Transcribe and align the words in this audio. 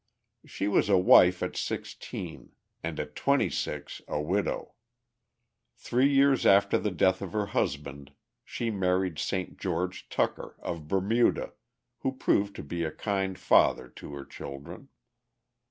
She 0.47 0.67
was 0.67 0.89
a 0.89 0.97
wife 0.97 1.43
at 1.43 1.55
sixteen, 1.55 2.53
and 2.81 2.99
at 2.99 3.15
twenty 3.15 3.51
six 3.51 4.01
a 4.07 4.19
widow. 4.19 4.73
Three 5.75 6.09
years 6.11 6.43
after 6.43 6.79
the 6.79 6.89
death 6.89 7.21
of 7.21 7.33
her 7.33 7.45
husband, 7.45 8.11
she 8.43 8.71
married 8.71 9.19
St. 9.19 9.57
George 9.59 10.09
Tucker, 10.09 10.55
of 10.63 10.87
Bermuda 10.87 11.53
who 11.99 12.13
proved 12.13 12.55
to 12.55 12.63
be 12.63 12.83
a 12.83 12.89
kind 12.91 13.37
father 13.37 13.89
to 13.89 14.15
her 14.15 14.25
children. 14.25 14.89